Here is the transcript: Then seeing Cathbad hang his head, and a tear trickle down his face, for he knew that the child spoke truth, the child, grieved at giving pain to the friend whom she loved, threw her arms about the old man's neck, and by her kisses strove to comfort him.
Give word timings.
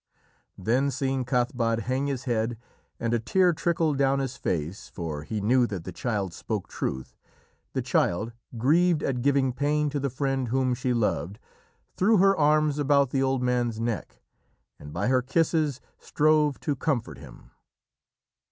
Then 0.57 0.89
seeing 0.89 1.25
Cathbad 1.25 1.81
hang 1.81 2.07
his 2.07 2.23
head, 2.23 2.57
and 2.99 3.13
a 3.13 3.19
tear 3.19 3.53
trickle 3.53 3.93
down 3.93 4.17
his 4.17 4.35
face, 4.35 4.89
for 4.89 5.21
he 5.21 5.39
knew 5.39 5.67
that 5.67 5.83
the 5.83 5.91
child 5.91 6.33
spoke 6.33 6.67
truth, 6.67 7.15
the 7.73 7.83
child, 7.83 8.31
grieved 8.57 9.03
at 9.03 9.21
giving 9.21 9.53
pain 9.53 9.91
to 9.91 9.99
the 9.99 10.09
friend 10.09 10.47
whom 10.47 10.73
she 10.73 10.91
loved, 10.91 11.37
threw 11.97 12.17
her 12.17 12.35
arms 12.35 12.79
about 12.79 13.11
the 13.11 13.21
old 13.21 13.43
man's 13.43 13.79
neck, 13.79 14.23
and 14.79 14.91
by 14.91 15.05
her 15.05 15.21
kisses 15.21 15.79
strove 15.99 16.59
to 16.61 16.75
comfort 16.75 17.19
him. 17.19 17.51